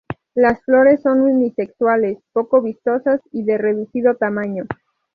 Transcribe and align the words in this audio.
Las 0.33 0.63
flores 0.65 1.03
son 1.03 1.21
unisexuales, 1.21 2.17
poco 2.33 2.59
vistosas 2.63 3.21
y 3.31 3.43
de 3.43 3.59
reducido 3.59 4.15
tamaño. 4.15 4.65